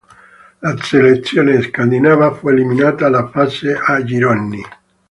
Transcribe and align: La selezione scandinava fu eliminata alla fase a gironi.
La 0.61 0.75
selezione 0.81 1.61
scandinava 1.61 2.33
fu 2.33 2.47
eliminata 2.47 3.05
alla 3.05 3.29
fase 3.29 3.75
a 3.75 4.03
gironi. 4.03 4.59